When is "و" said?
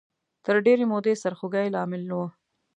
2.13-2.21